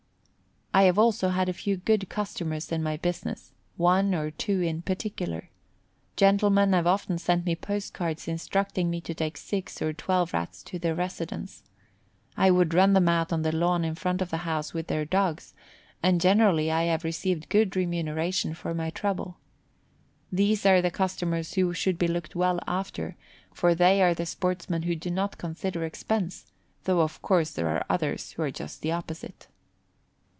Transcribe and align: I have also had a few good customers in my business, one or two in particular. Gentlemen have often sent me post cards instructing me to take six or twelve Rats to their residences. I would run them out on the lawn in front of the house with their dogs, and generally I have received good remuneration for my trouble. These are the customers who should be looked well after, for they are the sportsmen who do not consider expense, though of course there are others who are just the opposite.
I 0.73 0.83
have 0.83 0.97
also 0.97 1.27
had 1.29 1.49
a 1.49 1.53
few 1.53 1.75
good 1.75 2.07
customers 2.07 2.71
in 2.71 2.81
my 2.81 2.95
business, 2.95 3.51
one 3.75 4.15
or 4.15 4.31
two 4.31 4.61
in 4.61 4.81
particular. 4.83 5.49
Gentlemen 6.15 6.71
have 6.71 6.87
often 6.87 7.17
sent 7.17 7.45
me 7.45 7.57
post 7.57 7.93
cards 7.93 8.25
instructing 8.25 8.89
me 8.89 9.01
to 9.01 9.13
take 9.13 9.35
six 9.35 9.81
or 9.81 9.91
twelve 9.91 10.31
Rats 10.31 10.63
to 10.63 10.79
their 10.79 10.95
residences. 10.95 11.63
I 12.37 12.51
would 12.51 12.73
run 12.73 12.93
them 12.93 13.09
out 13.09 13.33
on 13.33 13.41
the 13.41 13.51
lawn 13.51 13.83
in 13.83 13.95
front 13.95 14.21
of 14.21 14.29
the 14.29 14.47
house 14.47 14.73
with 14.73 14.87
their 14.87 15.03
dogs, 15.03 15.53
and 16.01 16.21
generally 16.21 16.71
I 16.71 16.83
have 16.83 17.03
received 17.03 17.49
good 17.49 17.75
remuneration 17.75 18.53
for 18.53 18.73
my 18.73 18.91
trouble. 18.91 19.39
These 20.31 20.65
are 20.65 20.81
the 20.81 20.89
customers 20.89 21.55
who 21.55 21.73
should 21.73 21.97
be 21.97 22.07
looked 22.07 22.33
well 22.33 22.61
after, 22.65 23.17
for 23.53 23.75
they 23.75 24.01
are 24.01 24.13
the 24.13 24.25
sportsmen 24.25 24.83
who 24.83 24.95
do 24.95 25.11
not 25.11 25.37
consider 25.37 25.83
expense, 25.83 26.45
though 26.85 27.01
of 27.01 27.21
course 27.21 27.51
there 27.51 27.67
are 27.67 27.85
others 27.89 28.31
who 28.31 28.41
are 28.43 28.51
just 28.51 28.81
the 28.81 28.93
opposite. 28.93 29.49